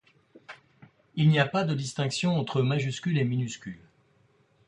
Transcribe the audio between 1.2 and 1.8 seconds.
n'y a pas de